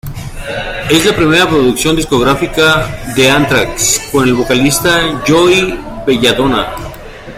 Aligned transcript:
Es 0.89 1.05
la 1.05 1.15
primera 1.15 1.47
producción 1.47 1.95
discográfica 1.95 3.01
de 3.15 3.29
Anthrax 3.29 4.09
con 4.11 4.27
el 4.27 4.33
vocalista 4.33 5.21
Joey 5.27 5.79
Belladonna. 6.07 6.73